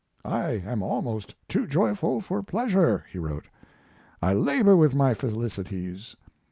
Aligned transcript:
I 0.25 0.53
am 0.65 0.81
almost 0.81 1.35
too 1.47 1.67
joyful 1.67 2.21
for 2.21 2.41
pleasure 2.41 3.05
[he 3.11 3.19
wrote]. 3.19 3.45
I 4.19 4.33
labor 4.33 4.75
with 4.75 4.95
my 4.95 5.13
felicities. 5.13 6.15